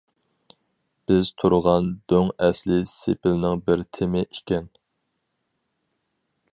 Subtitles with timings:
[1.11, 4.71] بىز تۇرغان دۆڭ ئەسلى سېپىلنىڭ بىر تېمى ئىكەن.